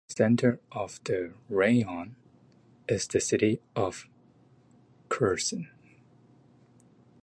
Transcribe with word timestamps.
The 0.07 0.13
center 0.15 0.59
of 0.71 0.99
the 1.03 1.35
raion 1.47 2.15
is 2.89 3.07
the 3.07 3.21
city 3.21 3.61
of 3.75 4.07
Kherson. 5.09 5.69